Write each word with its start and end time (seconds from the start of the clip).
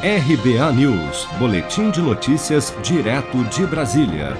RBA 0.00 0.72
News, 0.74 1.26
Boletim 1.40 1.90
de 1.90 2.00
Notícias, 2.00 2.72
direto 2.84 3.42
de 3.46 3.66
Brasília. 3.66 4.36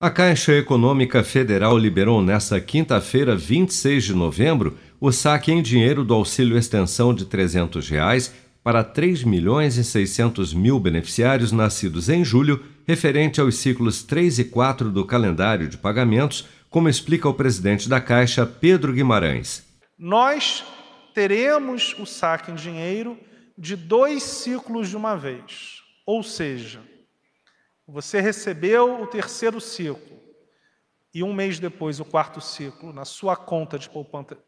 A 0.00 0.08
Caixa 0.08 0.52
Econômica 0.52 1.24
Federal 1.24 1.76
liberou 1.76 2.22
nesta 2.22 2.60
quinta-feira, 2.60 3.34
26 3.34 4.04
de 4.04 4.14
novembro, 4.14 4.78
o 5.00 5.10
saque 5.10 5.50
em 5.50 5.60
dinheiro 5.60 6.04
do 6.04 6.14
auxílio 6.14 6.56
extensão 6.56 7.12
de 7.12 7.24
300 7.24 7.88
reais 7.88 8.32
para 8.62 8.84
3 8.84 9.24
milhões 9.24 9.76
e 9.76 9.82
600 9.82 10.54
mil 10.54 10.78
beneficiários 10.78 11.50
nascidos 11.50 12.08
em 12.08 12.24
julho, 12.24 12.62
referente 12.86 13.40
aos 13.40 13.56
ciclos 13.56 14.04
3 14.04 14.38
e 14.38 14.44
4 14.44 14.92
do 14.92 15.04
calendário 15.04 15.66
de 15.66 15.76
pagamentos, 15.76 16.46
como 16.70 16.88
explica 16.88 17.28
o 17.28 17.34
presidente 17.34 17.88
da 17.88 18.00
Caixa, 18.00 18.46
Pedro 18.46 18.92
Guimarães. 18.92 19.64
Nós 19.98 20.64
teremos 21.12 21.96
o 21.98 22.06
saque 22.06 22.52
em 22.52 22.54
dinheiro 22.54 23.18
de 23.58 23.74
dois 23.74 24.22
ciclos 24.22 24.88
de 24.88 24.96
uma 24.96 25.16
vez. 25.16 25.82
Ou 26.06 26.22
seja, 26.22 26.80
você 27.86 28.20
recebeu 28.20 29.02
o 29.02 29.06
terceiro 29.06 29.60
ciclo 29.60 30.16
e 31.12 31.24
um 31.24 31.32
mês 31.32 31.58
depois 31.58 31.98
o 31.98 32.04
quarto 32.04 32.40
ciclo 32.40 32.92
na 32.92 33.04
sua 33.04 33.34
conta 33.34 33.76
de 33.76 33.90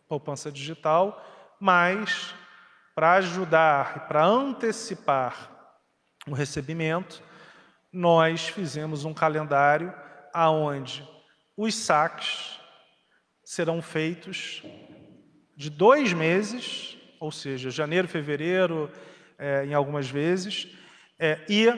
poupança 0.09 0.53
digital, 0.53 1.27
mas 1.59 2.33
para 2.95 3.15
ajudar 3.15 3.97
e 3.97 4.01
para 4.09 4.25
antecipar 4.25 5.75
o 6.29 6.33
recebimento, 6.33 7.21
nós 7.93 8.49
fizemos 8.49 9.05
um 9.05 9.13
calendário 9.13 9.93
aonde 10.33 11.07
os 11.57 11.75
saques 11.75 12.61
serão 13.43 13.83
feitos 13.83 14.63
de 15.57 15.69
dois 15.69 16.13
meses 16.13 17.00
ou 17.21 17.31
seja, 17.31 17.71
janeiro, 17.71 18.09
fevereiro, 18.09 18.91
é, 19.39 19.67
em 19.67 19.75
algumas 19.75 20.09
vezes, 20.09 20.69
é, 21.19 21.39
e 21.49 21.71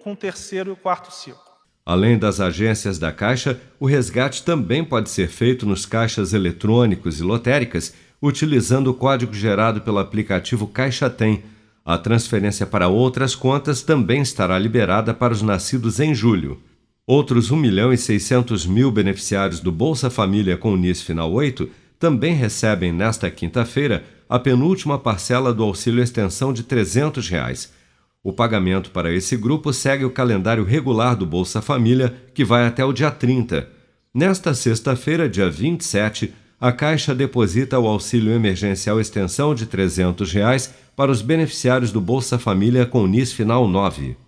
com 0.00 0.12
o 0.12 0.16
terceiro 0.16 0.72
e 0.72 0.76
quarto 0.76 1.12
ciclo. 1.12 1.40
Além 1.86 2.18
das 2.18 2.40
agências 2.40 2.98
da 2.98 3.12
Caixa, 3.12 3.58
o 3.80 3.86
resgate 3.86 4.42
também 4.42 4.84
pode 4.84 5.08
ser 5.08 5.28
feito 5.28 5.64
nos 5.64 5.86
caixas 5.86 6.34
eletrônicos 6.34 7.20
e 7.20 7.22
lotéricas, 7.22 7.94
utilizando 8.20 8.88
o 8.88 8.94
código 8.94 9.32
gerado 9.32 9.80
pelo 9.80 9.98
aplicativo 9.98 10.66
Caixa 10.66 11.08
Tem. 11.08 11.44
A 11.84 11.96
transferência 11.96 12.66
para 12.66 12.88
outras 12.88 13.34
contas 13.34 13.80
também 13.80 14.20
estará 14.20 14.58
liberada 14.58 15.14
para 15.14 15.32
os 15.32 15.40
nascidos 15.40 16.00
em 16.00 16.14
julho. 16.14 16.60
Outros 17.06 17.50
1 17.50 17.56
milhão 17.56 17.90
e 17.90 17.96
600 17.96 18.66
mil 18.66 18.90
beneficiários 18.90 19.60
do 19.60 19.72
Bolsa 19.72 20.10
Família 20.10 20.58
com 20.58 20.74
o 20.74 20.76
NIS 20.76 21.00
Final 21.00 21.32
8 21.32 21.70
também 21.98 22.34
recebem 22.34 22.92
nesta 22.92 23.30
quinta-feira 23.30 24.04
a 24.28 24.38
penúltima 24.38 24.98
parcela 24.98 25.54
do 25.54 25.62
auxílio 25.62 26.02
extensão 26.02 26.52
de 26.52 26.62
300 26.62 27.28
reais. 27.28 27.72
O 28.22 28.32
pagamento 28.32 28.90
para 28.90 29.12
esse 29.12 29.36
grupo 29.36 29.72
segue 29.72 30.04
o 30.04 30.10
calendário 30.10 30.64
regular 30.64 31.16
do 31.16 31.24
Bolsa 31.24 31.62
Família, 31.62 32.14
que 32.34 32.44
vai 32.44 32.66
até 32.66 32.84
o 32.84 32.92
dia 32.92 33.10
30. 33.10 33.68
Nesta 34.12 34.52
sexta-feira, 34.52 35.28
dia 35.28 35.48
27, 35.48 36.34
a 36.60 36.72
Caixa 36.72 37.14
deposita 37.14 37.78
o 37.78 37.86
auxílio 37.86 38.32
emergencial 38.32 39.00
extensão 39.00 39.54
de 39.54 39.64
300 39.64 40.32
reais 40.32 40.74
para 40.96 41.10
os 41.10 41.22
beneficiários 41.22 41.92
do 41.92 42.00
Bolsa 42.00 42.38
Família 42.38 42.84
com 42.84 43.06
NIS 43.06 43.32
Final 43.32 43.68
9. 43.68 44.27